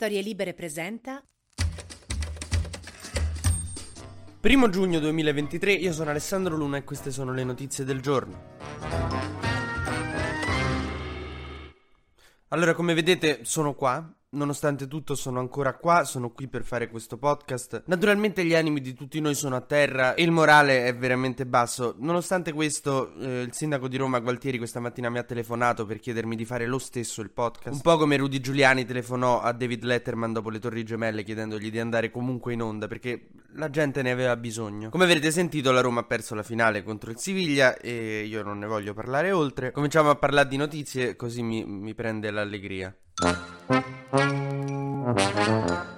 Storie 0.00 0.22
Libere 0.22 0.54
presenta. 0.54 1.20
Primo 4.38 4.68
giugno 4.68 5.00
2023, 5.00 5.72
io 5.72 5.92
sono 5.92 6.10
Alessandro 6.10 6.54
Luna 6.54 6.76
e 6.76 6.84
queste 6.84 7.10
sono 7.10 7.32
le 7.32 7.42
notizie 7.42 7.82
del 7.82 8.00
giorno. 8.00 8.40
Allora, 12.50 12.74
come 12.74 12.94
vedete, 12.94 13.40
sono 13.42 13.74
qua 13.74 14.17
Nonostante 14.30 14.86
tutto 14.88 15.14
sono 15.14 15.40
ancora 15.40 15.74
qua, 15.78 16.04
sono 16.04 16.30
qui 16.30 16.48
per 16.48 16.62
fare 16.62 16.90
questo 16.90 17.16
podcast. 17.16 17.84
Naturalmente 17.86 18.44
gli 18.44 18.54
animi 18.54 18.82
di 18.82 18.92
tutti 18.92 19.20
noi 19.20 19.34
sono 19.34 19.56
a 19.56 19.62
terra 19.62 20.12
e 20.12 20.22
il 20.22 20.30
morale 20.30 20.84
è 20.84 20.94
veramente 20.94 21.46
basso. 21.46 21.94
Nonostante 22.00 22.52
questo, 22.52 23.14
eh, 23.14 23.40
il 23.40 23.54
sindaco 23.54 23.88
di 23.88 23.96
Roma 23.96 24.18
Gualtieri 24.18 24.58
questa 24.58 24.80
mattina 24.80 25.08
mi 25.08 25.16
ha 25.16 25.22
telefonato 25.22 25.86
per 25.86 25.98
chiedermi 25.98 26.36
di 26.36 26.44
fare 26.44 26.66
lo 26.66 26.78
stesso 26.78 27.22
il 27.22 27.30
podcast. 27.30 27.76
Un 27.76 27.80
po' 27.80 27.96
come 27.96 28.18
Rudy 28.18 28.38
Giuliani 28.38 28.84
telefonò 28.84 29.40
a 29.40 29.52
David 29.52 29.84
Letterman 29.84 30.34
dopo 30.34 30.50
le 30.50 30.58
Torri 30.58 30.84
Gemelle 30.84 31.22
chiedendogli 31.22 31.70
di 31.70 31.78
andare 31.80 32.10
comunque 32.10 32.52
in 32.52 32.60
onda 32.60 32.86
perché 32.86 33.28
la 33.54 33.70
gente 33.70 34.02
ne 34.02 34.10
aveva 34.10 34.36
bisogno. 34.36 34.90
Come 34.90 35.04
avrete 35.04 35.30
sentito, 35.30 35.72
la 35.72 35.80
Roma 35.80 36.00
ha 36.00 36.04
perso 36.04 36.34
la 36.34 36.42
finale 36.42 36.82
contro 36.82 37.10
il 37.10 37.18
Siviglia 37.18 37.78
e 37.78 38.24
io 38.24 38.42
non 38.42 38.58
ne 38.58 38.66
voglio 38.66 38.92
parlare 38.92 39.32
oltre. 39.32 39.70
Cominciamo 39.70 40.10
a 40.10 40.16
parlare 40.16 40.48
di 40.48 40.58
notizie 40.58 41.16
così 41.16 41.42
mi, 41.42 41.64
mi 41.64 41.94
prende 41.94 42.30
l'allegria. 42.30 42.94
Música 44.10 45.97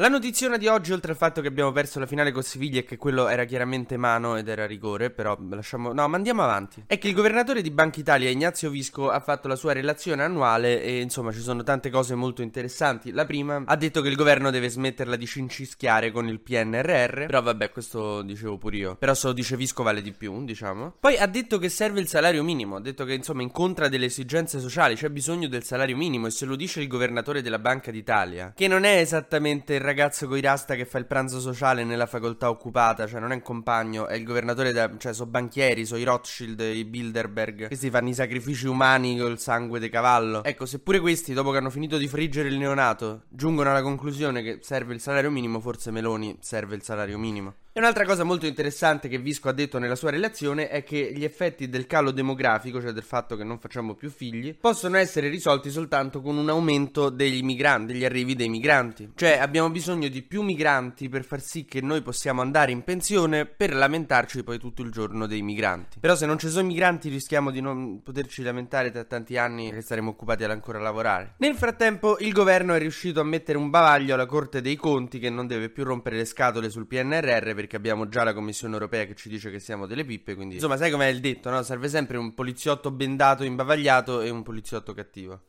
La 0.00 0.06
notiziona 0.06 0.58
di 0.58 0.68
oggi, 0.68 0.92
oltre 0.92 1.10
al 1.10 1.18
fatto 1.18 1.40
che 1.40 1.48
abbiamo 1.48 1.72
perso 1.72 1.98
la 1.98 2.06
finale 2.06 2.30
con 2.30 2.44
Siviglia 2.44 2.78
e 2.78 2.84
che 2.84 2.96
quello 2.96 3.26
era 3.26 3.44
chiaramente 3.46 3.96
mano 3.96 4.36
ed 4.36 4.46
era 4.46 4.64
rigore, 4.64 5.10
però 5.10 5.36
lasciamo... 5.50 5.92
No, 5.92 6.06
ma 6.06 6.16
andiamo 6.16 6.44
avanti. 6.44 6.84
È 6.86 6.98
che 6.98 7.08
il 7.08 7.14
governatore 7.14 7.62
di 7.62 7.72
Banca 7.72 7.98
Italia, 7.98 8.30
Ignazio 8.30 8.70
Visco, 8.70 9.10
ha 9.10 9.18
fatto 9.18 9.48
la 9.48 9.56
sua 9.56 9.72
relazione 9.72 10.22
annuale 10.22 10.80
e 10.80 11.00
insomma 11.00 11.32
ci 11.32 11.40
sono 11.40 11.64
tante 11.64 11.90
cose 11.90 12.14
molto 12.14 12.42
interessanti. 12.42 13.10
La 13.10 13.26
prima 13.26 13.60
ha 13.66 13.74
detto 13.74 14.00
che 14.00 14.08
il 14.08 14.14
governo 14.14 14.50
deve 14.50 14.68
smetterla 14.68 15.16
di 15.16 15.26
cincischiare 15.26 16.12
con 16.12 16.28
il 16.28 16.38
PNRR, 16.38 17.26
però 17.26 17.42
vabbè, 17.42 17.72
questo 17.72 18.22
dicevo 18.22 18.56
pure 18.56 18.76
io. 18.76 18.94
Però 18.94 19.14
se 19.14 19.26
lo 19.26 19.32
dice 19.32 19.56
Visco 19.56 19.82
vale 19.82 20.00
di 20.00 20.12
più, 20.12 20.44
diciamo. 20.44 20.94
Poi 21.00 21.16
ha 21.16 21.26
detto 21.26 21.58
che 21.58 21.68
serve 21.68 21.98
il 21.98 22.06
salario 22.06 22.44
minimo, 22.44 22.76
ha 22.76 22.80
detto 22.80 23.04
che 23.04 23.14
insomma 23.14 23.42
incontra 23.42 23.88
delle 23.88 24.06
esigenze 24.06 24.60
sociali, 24.60 24.94
c'è 24.94 25.08
bisogno 25.08 25.48
del 25.48 25.64
salario 25.64 25.96
minimo 25.96 26.28
e 26.28 26.30
se 26.30 26.44
lo 26.44 26.54
dice 26.54 26.80
il 26.80 26.86
governatore 26.86 27.42
della 27.42 27.58
Banca 27.58 27.90
d'Italia, 27.90 28.52
che 28.54 28.68
non 28.68 28.84
è 28.84 28.98
esattamente 28.98 29.74
il 29.74 29.87
ragazzo 29.88 30.28
coi 30.28 30.40
rasta 30.40 30.74
che 30.74 30.84
fa 30.84 30.98
il 30.98 31.06
pranzo 31.06 31.40
sociale 31.40 31.82
nella 31.82 32.06
facoltà 32.06 32.50
occupata, 32.50 33.06
cioè 33.06 33.20
non 33.20 33.32
è 33.32 33.34
un 33.34 33.42
compagno, 33.42 34.06
è 34.06 34.14
il 34.14 34.24
governatore, 34.24 34.72
da, 34.72 34.90
cioè 34.98 35.14
sono 35.14 35.30
banchieri, 35.30 35.86
sono 35.86 36.00
i 36.00 36.04
Rothschild, 36.04 36.60
i 36.60 36.84
Bilderberg, 36.84 37.66
questi 37.68 37.90
fanno 37.90 38.10
i 38.10 38.14
sacrifici 38.14 38.66
umani 38.66 39.18
col 39.18 39.38
sangue 39.38 39.80
di 39.80 39.88
cavallo. 39.88 40.44
Ecco, 40.44 40.66
seppure 40.66 41.00
questi, 41.00 41.32
dopo 41.32 41.50
che 41.50 41.56
hanno 41.56 41.70
finito 41.70 41.96
di 41.96 42.06
friggere 42.06 42.48
il 42.48 42.58
neonato, 42.58 43.22
giungono 43.28 43.70
alla 43.70 43.82
conclusione 43.82 44.42
che 44.42 44.58
serve 44.60 44.94
il 44.94 45.00
salario 45.00 45.30
minimo, 45.30 45.60
forse 45.60 45.90
Meloni 45.90 46.36
serve 46.40 46.74
il 46.74 46.82
salario 46.82 47.18
minimo. 47.18 47.54
E 47.70 47.80
un'altra 47.80 48.04
cosa 48.04 48.24
molto 48.24 48.46
interessante 48.46 49.08
che 49.08 49.18
Visco 49.18 49.48
ha 49.48 49.52
detto 49.52 49.78
nella 49.78 49.94
sua 49.94 50.10
relazione 50.10 50.68
è 50.68 50.82
che 50.82 51.12
gli 51.14 51.22
effetti 51.22 51.68
del 51.68 51.86
calo 51.86 52.10
demografico, 52.10 52.80
cioè 52.80 52.92
del 52.92 53.04
fatto 53.04 53.36
che 53.36 53.44
non 53.44 53.60
facciamo 53.60 53.94
più 53.94 54.10
figli, 54.10 54.56
possono 54.58 54.96
essere 54.96 55.28
risolti 55.28 55.70
soltanto 55.70 56.20
con 56.20 56.36
un 56.36 56.48
aumento 56.48 57.08
degli 57.08 57.42
migranti, 57.42 57.92
degli 57.92 58.04
arrivi 58.04 58.34
dei 58.34 58.48
migranti. 58.48 59.12
Cioè 59.14 59.38
abbiamo 59.38 59.70
bisogno 59.70 60.08
di 60.08 60.22
più 60.22 60.42
migranti 60.42 61.08
per 61.08 61.24
far 61.24 61.40
sì 61.40 61.66
che 61.66 61.80
noi 61.80 62.02
possiamo 62.02 62.40
andare 62.40 62.72
in 62.72 62.82
pensione 62.82 63.46
per 63.46 63.74
lamentarci 63.74 64.42
poi 64.42 64.58
tutto 64.58 64.82
il 64.82 64.90
giorno 64.90 65.26
dei 65.26 65.42
migranti. 65.42 66.00
Però 66.00 66.16
se 66.16 66.26
non 66.26 66.38
ci 66.38 66.48
sono 66.48 66.66
migranti 66.66 67.10
rischiamo 67.10 67.50
di 67.52 67.60
non 67.60 68.02
poterci 68.02 68.42
lamentare 68.42 68.90
tra 68.90 69.04
tanti 69.04 69.36
anni 69.36 69.70
che 69.70 69.82
saremo 69.82 70.10
occupati 70.10 70.42
ad 70.42 70.50
ancora 70.50 70.80
lavorare. 70.80 71.34
Nel 71.36 71.54
frattempo 71.54 72.16
il 72.18 72.32
governo 72.32 72.74
è 72.74 72.78
riuscito 72.78 73.20
a 73.20 73.24
mettere 73.24 73.58
un 73.58 73.70
bavaglio 73.70 74.14
alla 74.14 74.26
Corte 74.26 74.60
dei 74.60 74.74
Conti 74.74 75.18
che 75.20 75.30
non 75.30 75.46
deve 75.46 75.68
più 75.68 75.84
rompere 75.84 76.16
le 76.16 76.24
scatole 76.24 76.70
sul 76.70 76.86
PNRR 76.86 77.66
abbiamo 77.76 78.08
già 78.08 78.24
la 78.24 78.34
Commissione 78.34 78.74
europea 78.74 79.04
che 79.04 79.14
ci 79.14 79.28
dice 79.28 79.50
che 79.50 79.58
siamo 79.58 79.86
delle 79.86 80.04
pippe, 80.04 80.34
quindi 80.34 80.54
insomma 80.54 80.76
sai 80.76 80.90
com'è 80.90 81.06
il 81.06 81.20
detto, 81.20 81.50
no? 81.50 81.62
Serve 81.62 81.88
sempre 81.88 82.16
un 82.16 82.34
poliziotto 82.34 82.90
bendato, 82.90 83.44
imbavagliato 83.44 84.20
e 84.20 84.30
un 84.30 84.42
poliziotto 84.42 84.94
cattivo. 84.94 85.42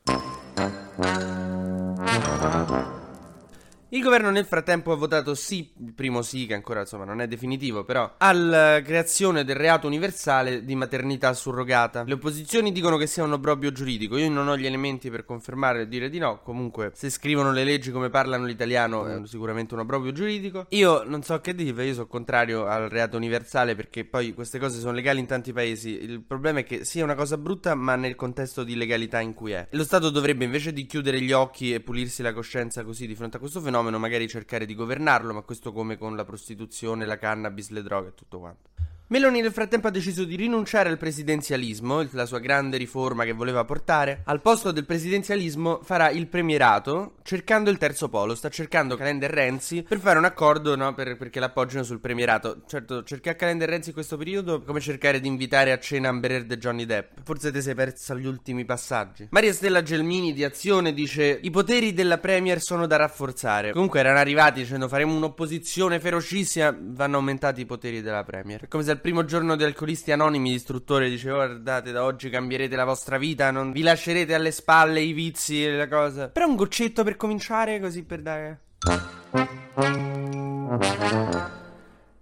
Il 3.91 4.03
governo 4.03 4.29
nel 4.29 4.45
frattempo 4.45 4.91
ha 4.91 4.95
votato 4.95 5.33
sì, 5.33 5.67
il 5.83 5.93
primo 5.93 6.21
sì, 6.21 6.45
che 6.45 6.53
ancora 6.53 6.81
insomma 6.81 7.05
non 7.05 7.21
è 7.21 7.27
definitivo, 7.27 7.83
però, 7.83 8.13
alla 8.17 8.81
creazione 8.83 9.43
del 9.43 9.55
reato 9.55 9.87
universale 9.87 10.63
di 10.63 10.75
maternità 10.75 11.33
surrogata. 11.33 12.03
Le 12.03 12.13
opposizioni 12.13 12.71
dicono 12.71 12.97
che 12.97 13.07
sia 13.07 13.23
un 13.23 13.33
obbrobrio 13.33 13.71
giuridico, 13.71 14.17
io 14.17 14.29
non 14.29 14.47
ho 14.47 14.55
gli 14.55 14.67
elementi 14.67 15.09
per 15.09 15.25
confermare 15.25 15.81
o 15.81 15.85
dire 15.85 16.11
di 16.11 16.19
no, 16.19 16.39
comunque 16.43 16.91
se 16.93 17.09
scrivono 17.09 17.51
le 17.51 17.63
leggi 17.63 17.89
come 17.89 18.11
parlano 18.11 18.45
l'italiano 18.45 19.07
è 19.07 19.21
sicuramente 19.25 19.73
un 19.73 19.79
obbrobrio 19.79 20.11
giuridico. 20.11 20.67
Io 20.69 21.01
non 21.03 21.23
so 21.23 21.41
che 21.41 21.55
dire, 21.55 21.83
io 21.83 21.93
sono 21.93 22.05
contrario 22.05 22.67
al 22.67 22.89
reato 22.89 23.17
universale 23.17 23.73
perché 23.73 24.05
poi 24.05 24.35
queste 24.35 24.59
cose 24.59 24.77
sono 24.77 24.91
legali 24.91 25.19
in 25.19 25.25
tanti 25.25 25.51
paesi, 25.51 25.99
il 25.99 26.21
problema 26.21 26.59
è 26.59 26.63
che 26.63 26.85
sia 26.85 27.03
una 27.03 27.15
cosa 27.15 27.37
brutta 27.37 27.73
ma 27.73 27.95
nel 27.95 28.15
contesto 28.15 28.63
di 28.63 28.75
legalità 28.75 29.19
in 29.19 29.33
cui 29.33 29.53
è. 29.53 29.67
Lo 29.71 29.83
Stato 29.83 30.11
dovrebbe 30.11 30.43
invece 30.43 30.73
di 30.73 30.85
chiudere 30.85 31.19
gli 31.19 31.31
occhi 31.31 31.73
e 31.73 31.79
pulirsi 31.79 32.21
la 32.21 32.33
coscienza 32.33 32.83
così 32.83 33.07
di 33.07 33.15
fronte 33.15 33.37
a 33.37 33.39
questo 33.39 33.59
fenomeno, 33.59 33.77
fenomeno, 33.79 33.97
magari 33.97 34.27
cercare 34.27 34.65
di 34.65 34.75
governarlo, 34.75 35.33
ma 35.33 35.41
questo 35.41 35.71
come 35.71 35.97
con 35.97 36.15
la 36.15 36.25
prostituzione, 36.25 37.05
la 37.05 37.17
cannabis, 37.17 37.69
le 37.69 37.81
droghe 37.81 38.09
e 38.09 38.13
tutto 38.13 38.39
quanto. 38.39 38.69
Meloni 39.11 39.41
nel 39.41 39.51
frattempo 39.51 39.87
ha 39.87 39.89
deciso 39.89 40.23
di 40.23 40.35
rinunciare 40.35 40.87
al 40.87 40.99
presidenzialismo, 40.99 42.07
la 42.11 42.27
sua 42.27 42.37
grande 42.37 42.77
riforma 42.77 43.23
che 43.23 43.31
voleva 43.31 43.65
portare. 43.65 44.21
Al 44.25 44.39
posto 44.39 44.69
del 44.71 44.85
presidenzialismo 44.85 45.79
farà 45.81 46.11
il 46.11 46.27
premierato, 46.27 47.15
cercando 47.23 47.71
il 47.71 47.79
terzo 47.79 48.07
polo. 48.07 48.35
Sta 48.35 48.49
cercando 48.49 48.95
Calender 48.95 49.31
Renzi 49.31 49.81
per 49.81 49.97
fare 49.97 50.19
un 50.19 50.25
accordo, 50.25 50.75
no, 50.75 50.93
per, 50.93 51.17
perché 51.17 51.39
l'appoggino 51.39 51.81
sul 51.81 51.99
premierato. 51.99 52.61
Certo, 52.67 53.03
cercare 53.03 53.35
Calender 53.35 53.67
Renzi 53.67 53.87
in 53.87 53.95
questo 53.95 54.15
periodo 54.15 54.61
come 54.61 54.79
cercare 54.79 55.19
di 55.19 55.27
invitare 55.27 55.71
a 55.71 55.79
cena 55.79 56.09
Amber 56.09 56.31
Heard 56.33 56.51
e 56.51 56.57
Johnny 56.59 56.85
Depp. 56.85 57.17
Forse 57.23 57.51
ti 57.51 57.63
sei 57.63 57.73
persa 57.73 58.13
gli 58.13 58.27
ultimi 58.27 58.63
passaggi. 58.63 59.29
Maria 59.31 59.53
Stella 59.53 59.81
Gelmini 59.81 60.33
di 60.33 60.43
Azione 60.43 60.93
dice 60.93 61.39
i 61.41 61.49
poteri 61.49 61.93
della 61.93 62.19
Premier 62.19 62.61
sono 62.61 62.85
da 62.85 62.97
rafforzare. 62.97 63.71
Comunque 63.71 64.01
erano 64.01 64.19
arrivati 64.19 64.61
dicendo 64.61 64.87
faremo 64.87 65.15
un'opposizione 65.15 65.99
ferocissima, 65.99 66.77
vanno 66.79 67.17
aumentati 67.17 67.61
i 67.61 67.65
poteri 67.65 68.03
della 68.03 68.23
Premier. 68.23 68.65
È 68.65 68.67
come 68.67 68.83
se 68.83 68.97
primo 68.99 69.25
giorno 69.25 69.55
di 69.55 69.63
Alcolisti 69.63 70.11
Anonimi 70.11 70.51
l'istruttore 70.51 71.09
diceva 71.09 71.45
guardate 71.45 71.91
da 71.91 72.03
oggi 72.03 72.29
cambierete 72.29 72.75
la 72.75 72.85
vostra 72.85 73.17
vita, 73.17 73.51
non 73.51 73.71
vi 73.71 73.81
lascerete 73.81 74.33
alle 74.33 74.51
spalle 74.51 75.01
i 75.01 75.13
vizi 75.13 75.65
e 75.65 75.75
la 75.75 75.87
cosa. 75.87 76.29
Però 76.29 76.47
un 76.47 76.55
goccetto 76.55 77.03
per 77.03 77.15
cominciare 77.15 77.79
così 77.79 78.03
per 78.03 78.21
dare... 78.21 78.59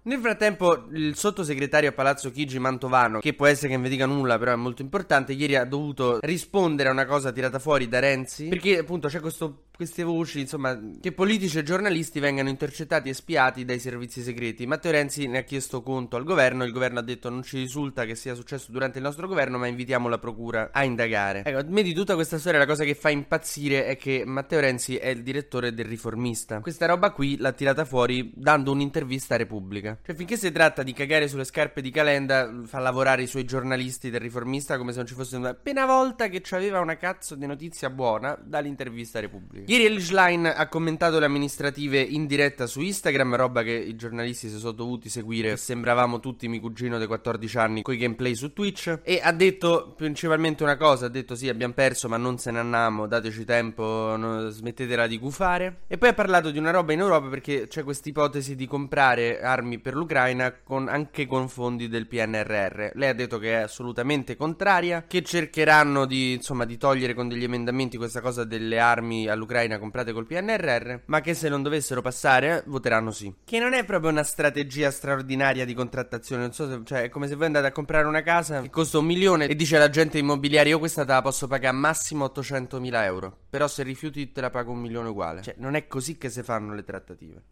Nel 0.08 0.20
frattempo, 0.20 0.86
il 0.92 1.14
sottosegretario 1.16 1.90
a 1.90 1.92
Palazzo 1.92 2.30
Chigi 2.30 2.58
Mantovano, 2.58 3.18
che 3.18 3.34
può 3.34 3.44
essere 3.44 3.68
che 3.68 3.74
non 3.74 3.82
vi 3.82 3.90
dica 3.90 4.06
nulla, 4.06 4.38
però 4.38 4.52
è 4.52 4.56
molto 4.56 4.80
importante, 4.80 5.34
ieri 5.34 5.54
ha 5.54 5.66
dovuto 5.66 6.18
rispondere 6.22 6.88
a 6.88 6.92
una 6.92 7.04
cosa 7.04 7.30
tirata 7.30 7.58
fuori 7.58 7.88
da 7.88 7.98
Renzi, 7.98 8.48
perché 8.48 8.78
appunto 8.78 9.08
c'è 9.08 9.20
questo 9.20 9.64
queste 9.78 10.02
voci, 10.02 10.40
insomma, 10.40 10.76
che 11.00 11.12
politici 11.12 11.56
e 11.56 11.62
giornalisti 11.62 12.18
vengano 12.18 12.48
intercettati 12.48 13.10
e 13.10 13.14
spiati 13.14 13.64
dai 13.64 13.78
servizi 13.78 14.22
segreti. 14.22 14.66
Matteo 14.66 14.90
Renzi 14.90 15.28
ne 15.28 15.38
ha 15.38 15.42
chiesto 15.42 15.82
conto 15.82 16.16
al 16.16 16.24
governo, 16.24 16.64
il 16.64 16.72
governo 16.72 16.98
ha 16.98 17.02
detto 17.02 17.30
non 17.30 17.44
ci 17.44 17.58
risulta 17.58 18.04
che 18.04 18.16
sia 18.16 18.34
successo 18.34 18.72
durante 18.72 18.98
il 18.98 19.04
nostro 19.04 19.28
governo, 19.28 19.56
ma 19.56 19.68
invitiamo 19.68 20.08
la 20.08 20.18
procura 20.18 20.70
a 20.72 20.82
indagare. 20.82 21.44
Ecco, 21.44 21.58
a 21.58 21.64
me 21.68 21.84
di 21.84 21.94
tutta 21.94 22.14
questa 22.14 22.40
storia 22.40 22.58
la 22.58 22.66
cosa 22.66 22.82
che 22.82 22.96
fa 22.96 23.10
impazzire 23.10 23.86
è 23.86 23.96
che 23.96 24.24
Matteo 24.26 24.58
Renzi 24.58 24.96
è 24.96 25.10
il 25.10 25.22
direttore 25.22 25.72
del 25.72 25.86
Riformista. 25.86 26.58
Questa 26.58 26.86
roba 26.86 27.12
qui 27.12 27.36
l'ha 27.36 27.52
tirata 27.52 27.84
fuori 27.84 28.32
dando 28.34 28.72
un'intervista 28.72 29.34
a 29.34 29.36
Repubblica. 29.36 29.96
Cioè, 30.04 30.16
finché 30.16 30.36
si 30.36 30.50
tratta 30.50 30.82
di 30.82 30.92
cagare 30.92 31.28
sulle 31.28 31.44
scarpe 31.44 31.82
di 31.82 31.92
Calenda, 31.92 32.62
fa 32.64 32.80
lavorare 32.80 33.22
i 33.22 33.28
suoi 33.28 33.44
giornalisti 33.44 34.10
del 34.10 34.22
Riformista 34.22 34.76
come 34.76 34.90
se 34.90 34.98
non 34.98 35.06
ci 35.06 35.14
fosse 35.14 35.36
una 35.36 35.50
appena 35.50 35.86
volta 35.86 36.26
che 36.26 36.40
c'aveva 36.42 36.80
una 36.80 36.96
cazzo 36.96 37.36
di 37.36 37.46
notizia 37.46 37.90
buona 37.90 38.36
dall'intervista 38.42 39.18
a 39.18 39.20
Repubblica. 39.20 39.66
Ieri 39.68 39.84
Elish 39.84 40.12
Line 40.12 40.50
ha 40.50 40.66
commentato 40.66 41.18
le 41.18 41.26
amministrative 41.26 42.00
in 42.00 42.24
diretta 42.24 42.66
su 42.66 42.80
Instagram, 42.80 43.36
roba 43.36 43.62
che 43.62 43.72
i 43.72 43.96
giornalisti 43.96 44.48
si 44.48 44.56
sono 44.56 44.72
dovuti 44.72 45.10
seguire. 45.10 45.58
Sembravamo 45.58 46.20
tutti 46.20 46.48
mio 46.48 46.58
cugino 46.58 46.96
dei 46.96 47.06
14 47.06 47.58
anni 47.58 47.82
con 47.82 47.92
i 47.92 47.98
gameplay 47.98 48.34
su 48.34 48.54
Twitch. 48.54 49.00
E 49.02 49.20
ha 49.22 49.30
detto 49.30 49.92
principalmente 49.94 50.62
una 50.62 50.78
cosa: 50.78 51.04
ha 51.04 51.08
detto 51.10 51.34
sì, 51.34 51.50
abbiamo 51.50 51.74
perso, 51.74 52.08
ma 52.08 52.16
non 52.16 52.38
se 52.38 52.50
ne 52.50 52.60
andiamo, 52.60 53.06
dateci 53.06 53.44
tempo, 53.44 54.16
no, 54.16 54.48
smettetela 54.48 55.06
di 55.06 55.18
gufare. 55.18 55.80
E 55.86 55.98
poi 55.98 56.08
ha 56.08 56.14
parlato 56.14 56.50
di 56.50 56.56
una 56.56 56.70
roba 56.70 56.94
in 56.94 57.00
Europa 57.00 57.28
perché 57.28 57.66
c'è 57.68 57.84
questa 57.84 58.08
ipotesi 58.08 58.56
di 58.56 58.66
comprare 58.66 59.42
armi 59.42 59.80
per 59.80 59.94
l'Ucraina 59.94 60.50
con, 60.64 60.88
anche 60.88 61.26
con 61.26 61.46
fondi 61.50 61.88
del 61.88 62.06
PNRR. 62.06 62.92
Lei 62.94 63.10
ha 63.10 63.14
detto 63.14 63.38
che 63.38 63.50
è 63.50 63.64
assolutamente 63.64 64.34
contraria, 64.34 65.04
che 65.06 65.22
cercheranno 65.22 66.06
di, 66.06 66.32
insomma, 66.32 66.64
di 66.64 66.78
togliere 66.78 67.12
con 67.12 67.28
degli 67.28 67.44
emendamenti 67.44 67.98
questa 67.98 68.22
cosa 68.22 68.44
delle 68.44 68.78
armi 68.78 69.28
all'Ucraina 69.28 69.56
dell'Ucraina 69.58 69.78
comprate 69.78 70.12
col 70.12 70.26
PNRR, 70.26 71.00
ma 71.06 71.20
che 71.20 71.34
se 71.34 71.48
non 71.48 71.62
dovessero 71.62 72.00
passare 72.00 72.62
voteranno 72.66 73.10
sì. 73.10 73.34
Che 73.44 73.58
non 73.58 73.72
è 73.72 73.84
proprio 73.84 74.10
una 74.10 74.22
strategia 74.22 74.90
straordinaria 74.90 75.64
di 75.64 75.74
contrattazione, 75.74 76.42
non 76.42 76.52
so 76.52 76.68
se, 76.68 76.80
cioè 76.84 77.02
è 77.02 77.08
come 77.08 77.26
se 77.26 77.34
voi 77.34 77.46
andate 77.46 77.66
a 77.66 77.72
comprare 77.72 78.06
una 78.06 78.22
casa 78.22 78.60
che 78.62 78.70
costa 78.70 78.98
un 78.98 79.06
milione 79.06 79.46
e 79.46 79.56
dice 79.56 79.76
all'agente 79.76 80.18
immobiliare 80.18 80.68
io 80.68 80.78
questa 80.78 81.04
te 81.04 81.12
la 81.12 81.22
posso 81.22 81.48
pagare 81.48 81.76
massimo 81.76 82.24
800 82.24 82.78
mila 82.80 83.04
euro, 83.04 83.36
però 83.50 83.66
se 83.66 83.82
rifiuti 83.82 84.30
te 84.32 84.40
la 84.40 84.50
pago 84.50 84.72
un 84.72 84.78
milione 84.78 85.08
uguale. 85.08 85.42
Cioè 85.42 85.54
non 85.58 85.74
è 85.74 85.86
così 85.86 86.16
che 86.16 86.30
si 86.30 86.42
fanno 86.42 86.74
le 86.74 86.84
trattative. 86.84 87.42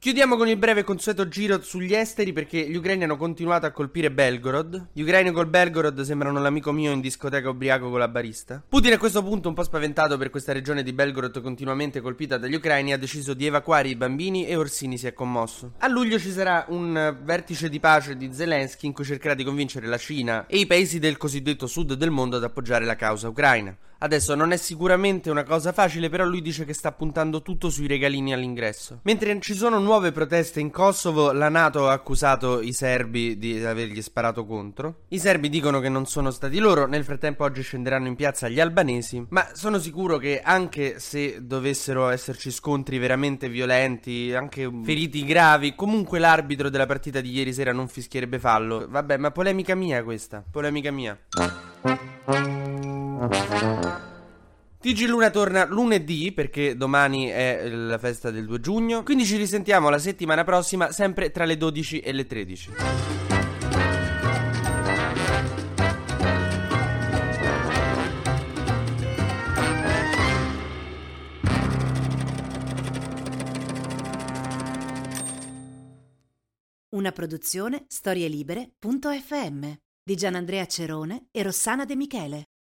Chiudiamo 0.00 0.38
con 0.38 0.48
il 0.48 0.56
breve 0.56 0.80
e 0.80 0.84
consueto 0.84 1.28
giro 1.28 1.60
sugli 1.60 1.92
esteri 1.92 2.32
perché 2.32 2.66
gli 2.66 2.74
ucraini 2.74 3.04
hanno 3.04 3.18
continuato 3.18 3.66
a 3.66 3.70
colpire 3.70 4.10
Belgorod. 4.10 4.86
Gli 4.94 5.02
ucraini 5.02 5.30
col 5.30 5.46
Belgorod 5.46 6.00
sembrano 6.00 6.40
l'amico 6.40 6.72
mio 6.72 6.90
in 6.90 7.02
discoteca 7.02 7.50
ubriaco 7.50 7.90
con 7.90 7.98
la 7.98 8.08
barista. 8.08 8.62
Putin 8.66 8.94
a 8.94 8.98
questo 8.98 9.22
punto, 9.22 9.48
un 9.48 9.54
po' 9.54 9.62
spaventato 9.62 10.16
per 10.16 10.30
questa 10.30 10.54
regione 10.54 10.82
di 10.82 10.94
Belgorod 10.94 11.42
continuamente 11.42 12.00
colpita 12.00 12.38
dagli 12.38 12.54
ucraini, 12.54 12.94
ha 12.94 12.96
deciso 12.96 13.34
di 13.34 13.44
evacuare 13.44 13.88
i 13.88 13.94
bambini 13.94 14.46
e 14.46 14.56
Orsini 14.56 14.96
si 14.96 15.06
è 15.06 15.12
commosso. 15.12 15.72
A 15.80 15.88
luglio 15.88 16.18
ci 16.18 16.30
sarà 16.30 16.64
un 16.68 17.18
vertice 17.22 17.68
di 17.68 17.78
pace 17.78 18.16
di 18.16 18.32
Zelensky 18.32 18.86
in 18.86 18.94
cui 18.94 19.04
cercherà 19.04 19.34
di 19.34 19.44
convincere 19.44 19.86
la 19.86 19.98
Cina 19.98 20.46
e 20.46 20.60
i 20.60 20.66
paesi 20.66 20.98
del 20.98 21.18
cosiddetto 21.18 21.66
sud 21.66 21.92
del 21.92 22.10
mondo 22.10 22.36
ad 22.36 22.44
appoggiare 22.44 22.86
la 22.86 22.96
causa 22.96 23.28
ucraina. 23.28 23.76
Adesso 24.02 24.34
non 24.34 24.52
è 24.52 24.56
sicuramente 24.56 25.28
una 25.30 25.42
cosa 25.42 25.72
facile, 25.72 26.08
però 26.08 26.24
lui 26.24 26.40
dice 26.40 26.64
che 26.64 26.72
sta 26.72 26.90
puntando 26.90 27.42
tutto 27.42 27.68
sui 27.68 27.86
regalini 27.86 28.32
all'ingresso. 28.32 29.00
Mentre 29.02 29.38
ci 29.40 29.54
sono 29.54 29.78
nuove 29.78 30.10
proteste 30.10 30.58
in 30.58 30.70
Kosovo, 30.70 31.32
la 31.32 31.50
Nato 31.50 31.86
ha 31.86 31.92
accusato 31.92 32.62
i 32.62 32.72
serbi 32.72 33.36
di 33.36 33.62
avergli 33.62 34.00
sparato 34.00 34.46
contro. 34.46 35.00
I 35.08 35.18
serbi 35.18 35.50
dicono 35.50 35.80
che 35.80 35.90
non 35.90 36.06
sono 36.06 36.30
stati 36.30 36.58
loro, 36.58 36.86
nel 36.86 37.04
frattempo 37.04 37.44
oggi 37.44 37.60
scenderanno 37.60 38.06
in 38.06 38.16
piazza 38.16 38.48
gli 38.48 38.58
albanesi, 38.58 39.22
ma 39.28 39.50
sono 39.52 39.78
sicuro 39.78 40.16
che 40.16 40.40
anche 40.42 40.98
se 40.98 41.44
dovessero 41.44 42.08
esserci 42.08 42.50
scontri 42.50 42.96
veramente 42.96 43.50
violenti, 43.50 44.32
anche 44.32 44.70
feriti 44.82 45.26
gravi, 45.26 45.74
comunque 45.74 46.18
l'arbitro 46.18 46.70
della 46.70 46.86
partita 46.86 47.20
di 47.20 47.32
ieri 47.32 47.52
sera 47.52 47.72
non 47.72 47.86
fischierebbe 47.86 48.38
fallo. 48.38 48.86
Vabbè, 48.88 49.18
ma 49.18 49.30
polemica 49.30 49.74
mia 49.74 50.02
questa, 50.02 50.42
polemica 50.50 50.90
mia. 50.90 51.18
TG 54.80 55.06
Luna 55.06 55.28
torna 55.28 55.66
lunedì 55.66 56.32
perché 56.32 56.74
domani 56.74 57.26
è 57.26 57.68
la 57.68 57.98
festa 57.98 58.30
del 58.30 58.46
2 58.46 58.60
giugno, 58.60 59.02
quindi 59.02 59.26
ci 59.26 59.36
risentiamo 59.36 59.90
la 59.90 59.98
settimana 59.98 60.42
prossima 60.42 60.90
sempre 60.90 61.30
tra 61.30 61.44
le 61.44 61.58
12 61.58 62.00
e 62.00 62.12
le 62.12 62.26
13. 62.26 62.70
Una 76.92 77.12
produzione 77.12 77.84
storielibere.fm 77.86 79.72
di 80.02 80.16
Gianandrea 80.16 80.66
Cerone 80.66 81.28
e 81.30 81.42
Rossana 81.42 81.84
De 81.84 81.96
Michele. 81.96 82.44